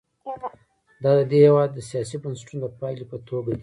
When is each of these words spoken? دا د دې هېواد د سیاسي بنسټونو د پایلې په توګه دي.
دا 1.03 1.11
د 1.19 1.21
دې 1.31 1.39
هېواد 1.47 1.69
د 1.73 1.79
سیاسي 1.89 2.17
بنسټونو 2.23 2.61
د 2.63 2.65
پایلې 2.79 3.05
په 3.11 3.17
توګه 3.27 3.49
دي. 3.55 3.59